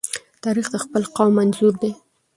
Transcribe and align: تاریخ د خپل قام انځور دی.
تاریخ 0.43 0.67
د 0.71 0.75
خپل 0.83 1.03
قام 1.15 1.33
انځور 1.41 1.73
دی. 1.81 1.91